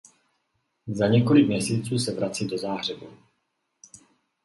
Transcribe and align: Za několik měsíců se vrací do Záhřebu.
Za 0.87 1.07
několik 1.07 1.47
měsíců 1.47 1.97
se 1.99 2.11
vrací 2.13 2.47
do 2.47 2.57
Záhřebu. 2.57 3.07